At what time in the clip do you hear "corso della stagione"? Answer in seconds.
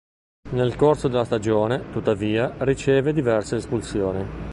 0.75-1.91